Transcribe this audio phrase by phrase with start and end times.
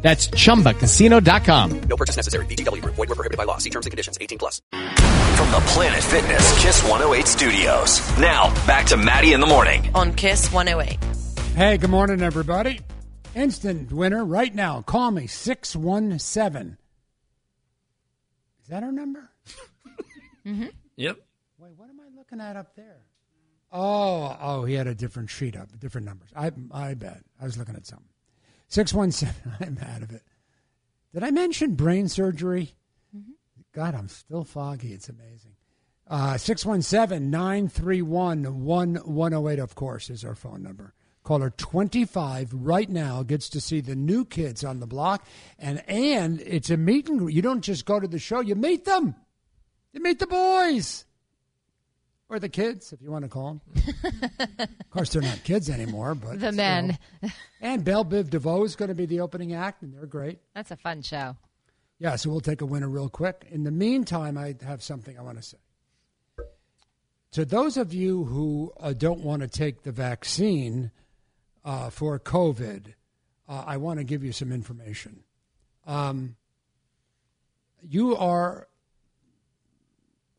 [0.00, 1.80] That's chumbacasino.com.
[1.82, 2.46] No purchase necessary.
[2.46, 2.94] VGW Group.
[2.94, 3.58] Void were prohibited by law.
[3.58, 4.16] See terms and conditions.
[4.20, 4.62] 18 plus.
[4.70, 8.18] From the Planet Fitness Kiss 108 studios.
[8.18, 9.90] Now, back to Matty in the morning.
[9.94, 10.98] on Kiss 108.
[11.54, 12.80] Hey, good morning, everybody.
[13.34, 14.82] Instant winner right now.
[14.82, 16.76] Call me 617.
[18.62, 19.30] Is that our number?
[20.46, 20.66] mm-hmm.
[20.96, 21.16] Yep.
[21.58, 22.98] Wait, what am I looking at up there?
[23.72, 26.30] Oh, oh, he had a different sheet up, different numbers.
[26.36, 27.20] I, I bet.
[27.40, 28.06] I was looking at something.
[28.68, 29.54] 617.
[29.60, 30.22] I'm out of it.
[31.12, 32.74] Did I mention brain surgery?
[33.72, 34.92] God, I'm still foggy.
[34.92, 35.56] It's amazing.
[36.06, 40.94] Uh, 617 931 1108, of course, is our phone number.
[41.22, 45.26] Caller 25 right now gets to see the new kids on the block.
[45.58, 47.34] And, and it's a meet and greet.
[47.34, 49.14] You don't just go to the show, you meet them.
[49.92, 51.04] You meet the boys.
[52.30, 53.82] Or the kids, if you want to call them.
[54.58, 56.52] of course, they're not kids anymore, but The still.
[56.52, 56.98] men.
[57.62, 60.38] And Bell Biv DeVoe is going to be the opening act, and they're great.
[60.54, 61.36] That's a fun show.
[61.98, 63.46] Yeah, so we'll take a winner real quick.
[63.50, 65.56] In the meantime, I have something I want to say.
[67.32, 70.90] To those of you who uh, don't want to take the vaccine
[71.64, 72.94] uh, for COVID,
[73.48, 75.24] uh, I want to give you some information.
[75.86, 76.36] Um,
[77.82, 78.67] you are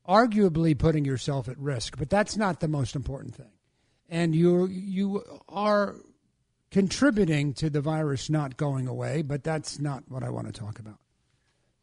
[0.10, 3.52] arguably putting yourself at risk, but that's not the most important thing.
[4.10, 5.98] And you you are
[6.72, 10.80] contributing to the virus not going away, but that's not what I want to talk
[10.80, 10.98] about.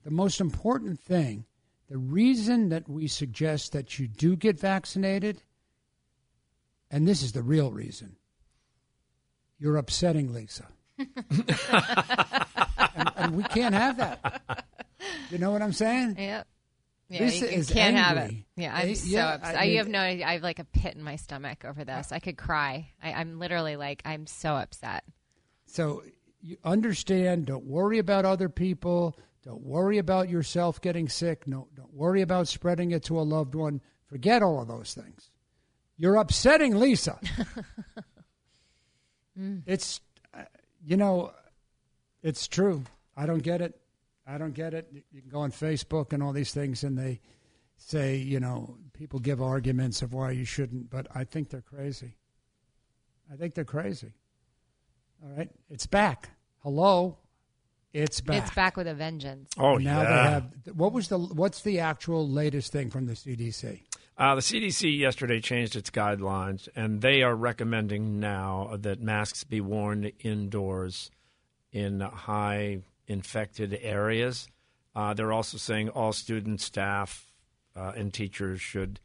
[0.04, 1.44] The most important thing,
[1.88, 5.42] the reason that we suggest that you do get vaccinated,
[6.90, 8.16] and this is the real reason,
[9.58, 10.66] you're upsetting Lisa.
[10.98, 11.08] and,
[13.16, 14.64] and we can't have that.
[15.30, 16.16] You know what I'm saying?
[16.18, 16.46] Yep.
[17.08, 18.34] Yeah, Lisa you, you is can't have it.
[18.56, 19.56] Yeah, I'm Eh, so yeah, upset.
[19.56, 20.26] I mean- have no idea.
[20.26, 22.10] I have like a pit in my stomach over this.
[22.10, 22.90] I could cry.
[23.02, 25.04] I, I'm literally like, I'm so upset.
[25.66, 26.02] So
[26.40, 29.16] you understand, don't worry about other people.
[29.44, 31.46] Don't worry about yourself getting sick.
[31.46, 33.80] No, don't worry about spreading it to a loved one.
[34.06, 35.30] Forget all of those things.
[35.96, 37.18] You're upsetting Lisa.
[39.66, 40.00] It's,
[40.32, 40.44] uh,
[40.82, 41.32] you know,
[42.22, 42.84] it's true.
[43.16, 43.78] I don't get it.
[44.26, 44.88] I don't get it.
[45.12, 47.20] You can go on Facebook and all these things, and they
[47.76, 52.16] say, you know, people give arguments of why you shouldn't, but I think they're crazy.
[53.32, 54.12] I think they're crazy.
[55.22, 56.30] All right, it's back.
[56.62, 57.18] Hello,
[57.92, 58.42] it's back.
[58.42, 59.50] It's back with a vengeance.
[59.58, 60.04] Oh, now yeah.
[60.04, 60.76] they have.
[60.76, 61.18] What was the?
[61.18, 63.80] What's the actual latest thing from the CDC?
[64.18, 69.60] Uh, the CDC yesterday changed its guidelines, and they are recommending now that masks be
[69.60, 71.10] worn indoors
[71.72, 74.48] in high infected areas.
[74.94, 77.26] Uh, they're also saying all students, staff,
[77.74, 79.00] uh, and teachers should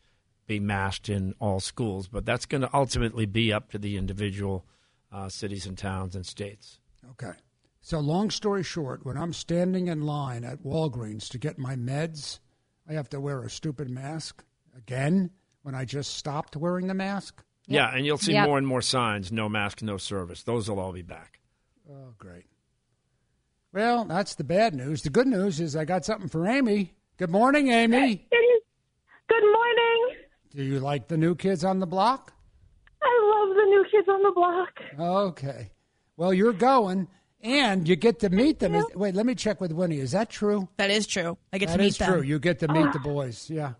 [0.47, 4.65] be masked in all schools, but that's going to ultimately be up to the individual
[5.11, 6.79] uh, cities and towns and states.
[7.11, 7.33] Okay.
[7.81, 12.39] So, long story short, when I'm standing in line at Walgreens to get my meds,
[12.87, 14.43] I have to wear a stupid mask
[14.77, 15.31] again
[15.63, 17.43] when I just stopped wearing the mask.
[17.67, 18.47] Yeah, and you'll see Yep.
[18.47, 20.43] more and more signs no mask, no service.
[20.43, 21.39] Those will all be back.
[21.89, 22.45] Oh, great.
[23.73, 25.01] Well, that's the bad news.
[25.03, 26.93] The good news is I got something for Amy.
[27.17, 28.27] Good morning, Amy.
[29.27, 30.15] Good morning.
[30.53, 32.33] Do you like the new kids on the block?
[33.01, 34.69] I love the new kids on the block.
[34.99, 35.71] Okay.
[36.17, 37.07] Well, you're going,
[37.41, 38.75] and you get to meet them.
[38.75, 39.99] Is- wait, let me check with Winnie.
[39.99, 40.67] Is that true?
[40.77, 41.37] That is true.
[41.53, 42.11] I get That to meet is them.
[42.11, 42.21] true.
[42.21, 43.49] You get to meet the boys.
[43.49, 43.73] Yeah.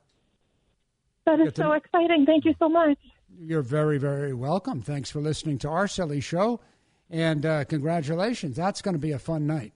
[1.26, 1.74] That is Good to so know.
[1.74, 2.26] exciting.
[2.26, 2.98] Thank you so much.
[3.38, 4.82] You're very, very welcome.
[4.82, 6.62] Thanks for listening to our silly show,
[7.10, 8.56] and uh, congratulations.
[8.56, 9.74] That's going to be a fun night.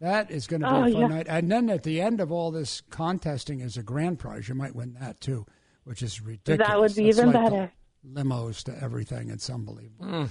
[0.00, 1.06] That is going to be Oh, a fun yeah.
[1.06, 1.26] night.
[1.28, 4.48] And then at the end of all this contesting is a grand prize.
[4.48, 5.46] You might win that too,
[5.84, 6.68] which is ridiculous.
[6.68, 7.72] That would be That's even like better.
[8.12, 9.30] Limos to everything.
[9.30, 10.06] It's unbelievable.
[10.06, 10.24] Hmm.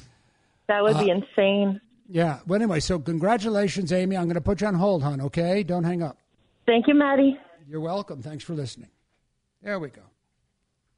[0.68, 1.82] That would be uh, insane.
[2.08, 2.40] Yeah.
[2.46, 4.16] Well, anyway, so congratulations, Amy.
[4.16, 5.20] I'm going to put you on hold, hon.
[5.22, 6.20] Okay, don't hang up.
[6.68, 7.38] Thank you, Matty.
[7.68, 8.22] You're welcome.
[8.22, 8.90] Thanks for listening.
[9.64, 10.02] There we go.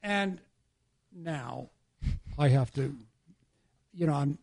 [0.02, 0.40] And
[1.14, 1.70] now
[2.38, 2.94] I have to,
[3.94, 4.38] you know, I'm,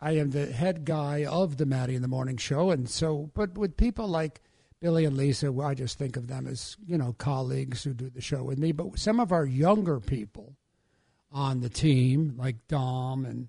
[0.00, 3.56] I, am the head guy of the Matty in the Morning Show, and so, but
[3.56, 4.40] with people like
[4.80, 8.20] Billy and Lisa, I just think of them as you know colleagues who do the
[8.20, 8.72] show with me.
[8.72, 10.56] But some of our younger people
[11.32, 13.48] on the team, like Dom and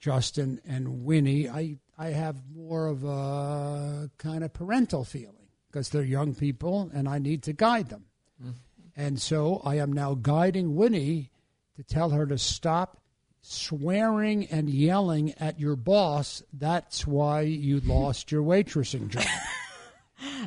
[0.00, 6.02] Justin and Winnie, I I have more of a kind of parental feeling because they're
[6.02, 8.06] young people and I need to guide them.
[8.44, 8.54] Mm.
[8.96, 11.30] And so I am now guiding Winnie
[11.76, 13.01] to tell her to stop
[13.42, 16.42] swearing and yelling at your boss.
[16.52, 19.24] That's why you lost your waitressing job.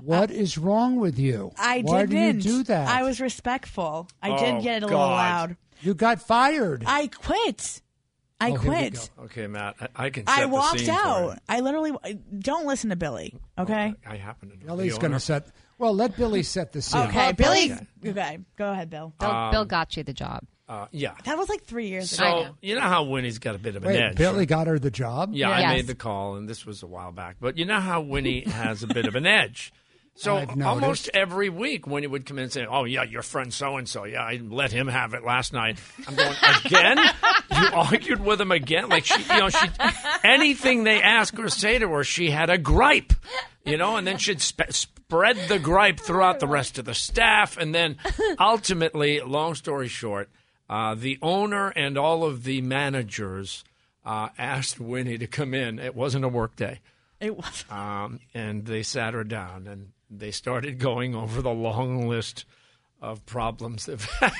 [0.03, 1.51] What is wrong with you?
[1.57, 2.87] I Why didn't do you do that?
[2.87, 4.07] I was respectful.
[4.21, 5.57] I Oh, did get it a little loud.
[5.81, 6.83] You got fired.
[6.87, 7.81] I quit.
[8.39, 9.09] I Oh, quit.
[9.25, 10.25] Okay, Matt, I, I can.
[10.27, 11.31] Set I the walked scene for out.
[11.33, 11.37] you.
[11.49, 11.91] I literally
[12.39, 13.37] don't listen to Billy.
[13.59, 13.93] Okay.
[13.97, 14.65] Oh, I happen to know.
[14.65, 15.45] Billy's going to set.
[15.77, 17.01] Well, let Billy set the scene.
[17.03, 17.73] Okay, Billy.
[18.05, 19.13] Okay, go ahead, Bill.
[19.19, 20.41] Bill, Bill got you the job.
[20.67, 21.13] Uh, yeah.
[21.25, 22.43] That was like three years So ago.
[22.45, 22.55] know.
[22.61, 24.15] you know how Winnie's got a bit of an Wait, edge.
[24.15, 24.47] Billy right?
[24.47, 25.31] got her the job.
[25.33, 25.73] Yeah, I Yes.
[25.75, 27.35] made the call, and this was a while back.
[27.39, 29.71] But you know how Winnie has a bit of an edge.
[30.17, 33.75] So almost every week, Winnie would come in and say, "Oh yeah, your friend so
[33.75, 34.05] and so.
[34.05, 35.77] Yeah, I let him have it last night."
[36.07, 36.97] I'm going again.
[36.97, 38.87] you argued with him again?
[38.87, 39.67] Like she, you know, she
[40.23, 43.11] anything they ask or say to her, she had a gripe,
[43.65, 47.57] you know, and then she'd sp- spread the gripe throughout the rest of the staff,
[47.57, 47.97] and then
[48.39, 50.29] ultimately, long story short,
[50.69, 53.65] uh, the owner and all of the managers
[54.05, 55.77] uh, asked Winnie to come in.
[55.77, 56.79] It wasn't a work day.
[57.19, 57.65] It was.
[57.69, 62.45] Um, and they sat her down and they started going over the long list
[63.01, 64.33] of problems they've had.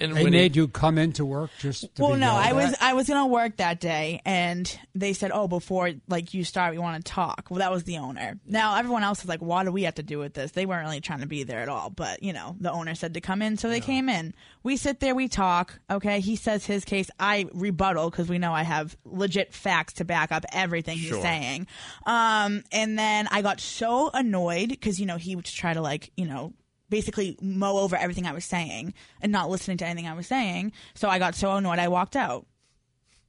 [0.00, 2.52] And They Winnie, made you come into work just to Well, be no, yelled I
[2.52, 2.74] was?
[2.80, 6.78] I was gonna work that day, and they said, "Oh, before like you start, we
[6.78, 8.38] want to talk." Well, that was the owner.
[8.46, 10.84] Now everyone else was like, "What do we have to do with this?" They weren't
[10.84, 13.42] really trying to be there at all, but you know, the owner said to come
[13.42, 14.34] in, so they came in.
[14.62, 15.78] We sit there, we talk.
[15.90, 17.10] Okay, he says his case.
[17.18, 21.66] I rebuttal because we know I have legit facts to back up everything he's saying.
[22.06, 26.10] Um, and then I got so annoyed because you know he would try to like
[26.16, 26.52] you know
[26.90, 28.92] basically mow over everything I was saying
[29.22, 30.72] and not listening to anything I was saying.
[30.94, 32.46] So I got so annoyed I walked out.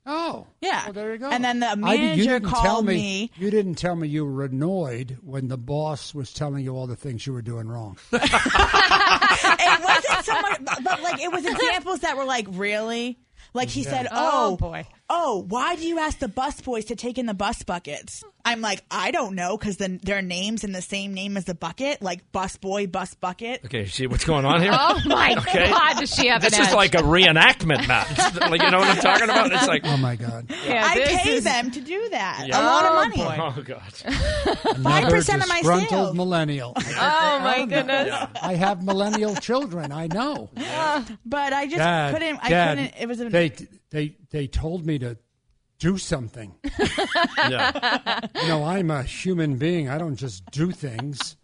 [0.04, 0.86] Oh, Yeah.
[0.86, 1.30] Well, there you go.
[1.30, 3.32] And then the I- you manager didn't tell called me, me.
[3.38, 6.96] You didn't tell me you were annoyed when the boss was telling you all the
[6.96, 7.98] things you were doing wrong.
[8.12, 13.20] it wasn't so much, but, but, like it was examples that were like really.
[13.54, 14.88] Like he said, Oh, "Oh, boy.
[15.14, 18.60] Oh, why do you ask the bus boys to take in the bus buckets?" I'm
[18.62, 22.02] like, I don't know, because then their names in the same name as the bucket,
[22.02, 23.62] like bus boy, bus bucket.
[23.66, 24.72] okay, see what's going on here?
[24.74, 25.70] Oh my Okay.
[25.70, 26.74] God, does she have This an is edge?
[26.74, 28.10] like a reenactment, Matt.
[28.50, 29.52] like you know what I'm talking about?
[29.52, 30.48] It's like, Oh my God!
[30.66, 32.46] Yeah, I pay is- them to do that.
[32.48, 32.60] Yeah.
[32.60, 33.18] A lot of Oh, money.
[33.18, 33.38] boy.
[33.40, 33.94] oh god.
[33.94, 36.16] Five Another percent of my disgruntled sales.
[36.16, 36.74] millennial.
[37.04, 38.14] Oh my goodness.
[38.42, 39.92] I have millennial children.
[39.92, 40.50] I know.
[40.58, 41.06] Yeah.
[41.26, 42.40] But I just Dad, couldn't.
[42.42, 42.94] I Dad, couldn't.
[43.02, 43.52] It was a, they
[43.92, 45.18] they they told me to
[45.80, 46.56] do something.
[47.50, 48.20] Yeah.
[48.36, 49.90] You know, I'm a human being.
[49.90, 51.38] I don't just do things.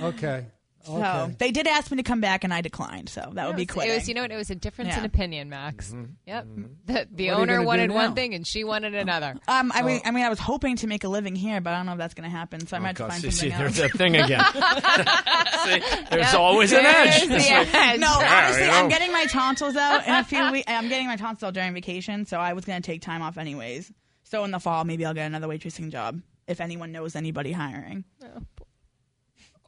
[0.00, 0.46] Okay.
[0.84, 1.34] So Okay.
[1.38, 3.08] they did ask me to come back, and I declined.
[3.08, 3.92] So that would be It was, quitting.
[3.92, 4.30] it was, you know what?
[4.32, 5.94] It was a difference in opinion, Max.
[6.26, 6.46] Yep.
[6.86, 9.34] The, the What owner wanted one thing and she wanted another.
[9.48, 9.86] Um, I Oh.
[9.86, 11.92] mean, I mean, I was hoping to make a living here, but I don't know
[11.92, 12.66] if that's going to happen.
[12.66, 13.92] So I might have to God, find see, see, something there's else.
[13.92, 14.44] that thing again.
[15.64, 17.28] see, there's always an edge.
[17.28, 18.00] The edge.
[18.00, 18.76] No, Yeah, honestly, you know.
[18.78, 20.64] I'm getting my tonsils out in a few weeks.
[20.70, 23.38] I'm getting my tonsils out during vacation, so I was going to take time off
[23.38, 23.92] anyways.
[24.24, 28.04] So in the fall, maybe I'll get another waitressing job if anyone knows anybody hiring.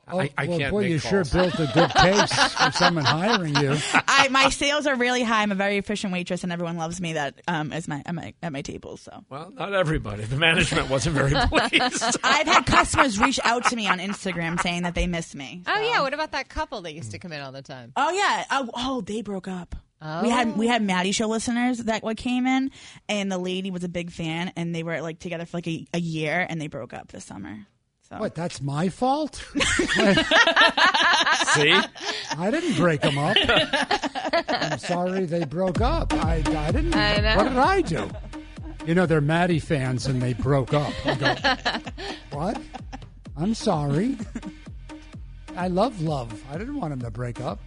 [0.09, 3.05] Oh, I- I well, can't boy, make you sure built a good case for someone
[3.05, 3.77] hiring you.
[3.95, 5.43] I my sales are really high.
[5.43, 7.15] I'm a very efficient waitress, and everyone loves me.
[7.15, 9.01] That um, is my at my at my tables.
[9.01, 10.25] So Well, not everybody.
[10.25, 12.19] The management wasn't very pleased.
[12.25, 15.63] I've had customers reach out to me on Instagram saying that they miss me.
[15.67, 17.93] Oh yeah, what about that couple that used to come in all the time?
[17.97, 18.45] Oh yeah.
[18.51, 19.75] Oh, oh they broke up.
[20.23, 22.71] We had we had Matty show listeners that what came in,
[23.09, 25.85] and the lady was a big fan, and they were like together for like a,
[25.95, 27.67] a year, and they broke up this summer.
[28.09, 28.35] So What?
[28.37, 29.35] That's my fault?
[31.55, 31.73] See,
[32.39, 33.37] I didn't break them up.
[34.49, 36.13] I'm sorry they broke up.
[36.13, 36.95] I, I didn't.
[36.95, 37.37] I know.
[37.37, 38.09] What did I do?
[38.87, 40.93] You know, they're Matty fans and they broke up.
[41.05, 41.35] I go,
[42.31, 42.63] what?
[43.37, 44.17] I'm sorry.
[45.57, 46.45] I love love.
[46.53, 47.59] I didn't want them to break up.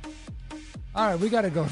[0.96, 1.67] All right, we got to go.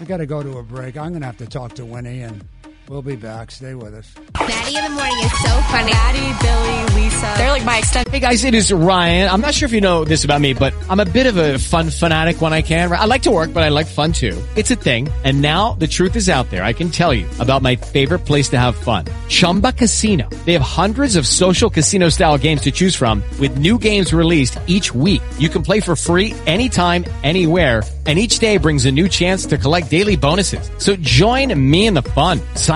[0.00, 0.96] We got to go to a break.
[0.96, 2.46] I'm going to have to talk to Winnie, and
[2.88, 3.50] we'll be back.
[3.50, 4.12] Stay with us.
[4.38, 5.92] Matty in the morning is so funny.
[5.92, 7.34] Matty, Billy, Lisa.
[7.36, 8.08] They're like my extent.
[8.08, 9.28] Hey guys, it is Ryan.
[9.28, 11.58] I'm not sure if you know this about me, but I'm a bit of a
[11.58, 12.92] fun fanatic when I can.
[12.92, 14.40] I like to work, but I like fun too.
[14.56, 15.08] It's a thing.
[15.24, 16.62] And now the truth is out there.
[16.62, 19.06] I can tell you about my favorite place to have fun.
[19.28, 20.28] Chumba Casino.
[20.44, 24.58] They have hundreds of social casino style games to choose from with new games released
[24.66, 25.22] each week.
[25.38, 27.82] You can play for free anytime, anywhere.
[28.06, 30.70] And each day brings a new chance to collect daily bonuses.
[30.78, 32.40] So join me in the fun.
[32.54, 32.75] Sign